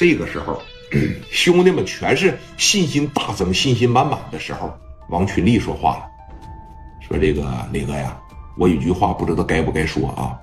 [0.00, 0.62] 这个时候，
[1.30, 4.72] 兄弟们全是信心大增、信心满满的时候，
[5.10, 6.08] 王群力说话了，
[7.06, 8.18] 说：“这个磊哥呀，
[8.56, 10.40] 我有句话不知道该不该说啊。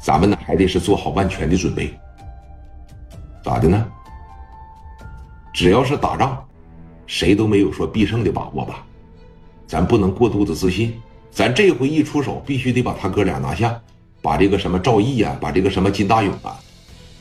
[0.00, 1.96] 咱们呢还得是做好万全的准备。
[3.44, 3.86] 咋的呢？
[5.54, 6.44] 只要是打仗，
[7.06, 8.84] 谁都没有说必胜的把握吧？
[9.68, 11.00] 咱不能过度的自信。
[11.30, 13.80] 咱这回一出手，必须得把他哥俩拿下，
[14.20, 16.58] 把这个什么赵毅呀，把这个什么金大勇啊。”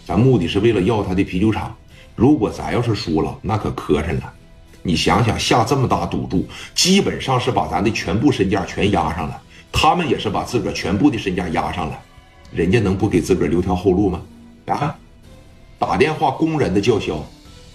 [0.06, 1.76] 咱目的是为了要他的啤酒厂，
[2.16, 4.34] 如果咱要是输了，那可磕碜了。
[4.84, 9.42] 你想想，下这么大赌注，基本上是把咱的全部身价全压上了。
[9.72, 12.00] 他们也是把自个儿全部的身价压上了，
[12.54, 14.22] 人家能不给自个儿留条后路吗？
[14.68, 14.96] 啊，
[15.80, 17.26] 打电话公然的叫嚣，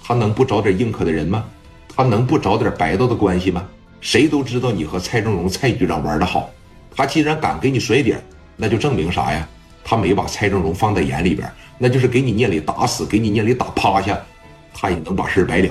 [0.02, 1.44] 他能不找点硬核的人吗？
[1.88, 3.66] 他能不找点白道的关系吗？
[4.00, 6.48] 谁都知道你和蔡正荣蔡局长玩的好，
[6.94, 8.24] 他既然敢给你甩点，
[8.56, 9.47] 那就证明啥呀？
[9.84, 11.51] 他没把蔡正荣放在眼里边。
[11.79, 14.20] 那就是给你聂磊打死，给你聂磊打趴下，
[14.75, 15.69] 他也能把事白了。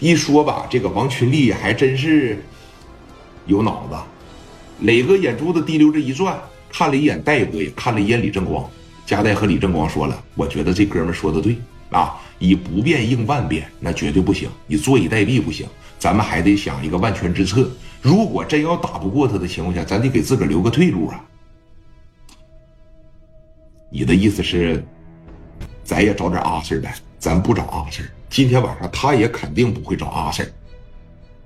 [0.00, 2.42] 一说吧，这个王群力还真是
[3.46, 3.96] 有脑子。
[4.86, 6.38] 磊哥眼珠子滴溜着一转，
[6.70, 8.64] 看了一眼戴哥，也看了一眼李正光。
[9.04, 11.58] 加代和李正光说了：“我觉得这哥们说的对
[11.90, 14.48] 啊，以不变应万变，那绝对不行。
[14.66, 15.66] 你坐以待毙不行，
[15.98, 17.70] 咱们还得想一个万全之策。
[18.00, 21.22] 如果真要打不过他的情况下，咱得给自个儿留个退路啊。”
[23.90, 24.84] 你的意思是，
[25.82, 26.94] 咱也找点阿 Sir 呗？
[27.18, 30.46] 咱不找阿 Sir，今天晚上他也肯定不会找阿 Sir。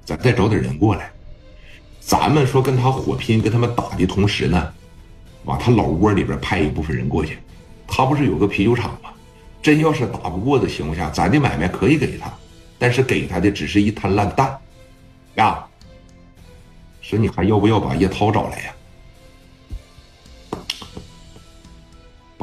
[0.04, 1.10] 咱再找点人过来，
[2.00, 4.72] 咱们说跟他火拼，跟他们打的同时呢，
[5.44, 7.38] 往他老窝里边派一部分人过去。
[7.86, 9.10] 他不是有个啤酒厂吗？
[9.62, 12.28] 真要是打不过的情况下，咱的买卖可以给他，
[12.76, 14.58] 但是给他的只是一滩烂蛋。
[15.36, 15.64] 呀，
[17.00, 18.74] 说你还要不要把叶涛找来呀？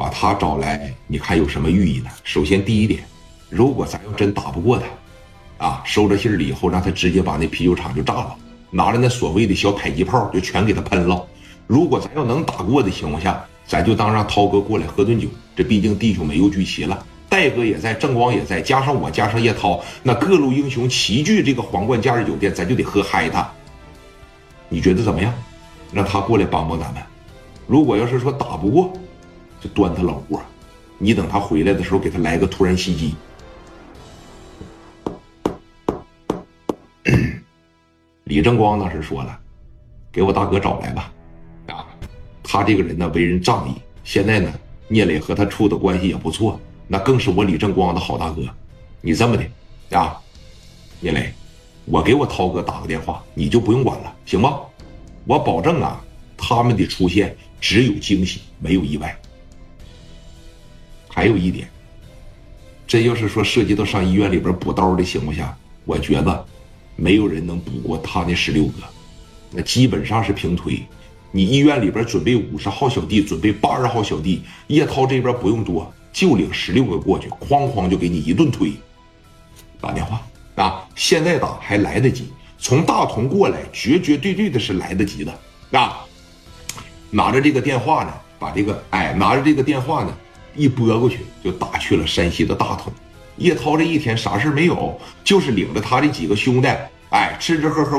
[0.00, 2.08] 把他找来，你看有什么寓意呢？
[2.24, 3.04] 首先，第一点，
[3.50, 8.34] 如果咱要真打不过他，啊，收着信儿了以后，让他直接把那啤酒厂就炸了，
[8.70, 11.22] 拿着那所谓的小迫击炮就全给他喷了。
[11.66, 15.28] 如果咱要能打过的情况下，咱就当让涛哥过来喝顿酒。
[15.54, 23.46] 这毕竟弟兄们又聚齐了，戴哥也在，正光也在，加上我，加上叶涛，那各路英雄齐聚这个皇冠假日酒店，咱就得喝嗨他。
[24.70, 25.30] 你觉得怎么样？
[25.92, 27.02] 让他过来帮帮咱们。
[27.66, 28.90] 如果要是说打不过，
[29.60, 30.40] 就端他老窝，
[30.98, 33.14] 你等他回来的时候，给他来个突然袭击。
[38.24, 39.38] 李正光当时说了
[40.12, 41.12] ：“给我大哥找来吧，
[41.66, 41.84] 啊，
[42.42, 44.52] 他这个人呢为人仗义，现在呢
[44.88, 48.42] 聂磊和他处的关系也不错，那更是我李正光的好大哥。
[49.00, 50.20] 你这么的啊，
[51.00, 51.32] 聂磊，
[51.86, 54.60] 我给我涛哥打个电话，你就不用管了，行吗？
[55.24, 56.02] 我保证啊，
[56.36, 59.14] 他们的出现只有惊喜，没有意外。”
[61.20, 61.68] 还有一点，
[62.86, 65.54] 这要是说涉及到上医院里边补刀的情况下，
[65.84, 66.46] 我觉得
[66.96, 68.82] 没有人能补过他那十六个，
[69.50, 70.82] 那基本上是平推。
[71.30, 78.72] 你医院里边准备五十号小弟，准备八十号小弟，叶涛这边不用多，就领十六个过去，哐哐就给你一顿推。
[79.78, 80.22] 打电话
[80.54, 86.00] 啊，现在打还来得及，从大同过来，绝绝对对的是来得及的啊。
[87.10, 90.16] 拿着这个电话呢，把这个哎，拿着这个电话呢。
[90.54, 92.92] 一拨过去就打去了山西的大同，
[93.36, 96.68] 叶涛这一天啥事没有，就是领着他这几个兄弟，
[97.10, 97.98] 哎，吃吃喝喝。